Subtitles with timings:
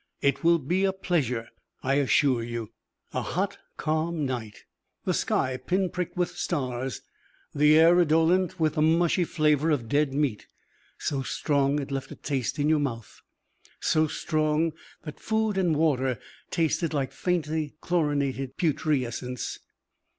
[0.23, 1.49] It will be a pleasure,
[1.83, 2.71] I assure you."
[3.11, 4.63] Hot calm night.
[5.05, 7.03] The sky pin pricked with stars,
[7.53, 10.47] the air redolent with the mushy flavour of dead meat.
[10.97, 13.21] So strong it left a taste in the mouth.
[13.79, 16.17] So strong that food and water
[16.49, 19.59] tasted like faintly chlorinated putrescence.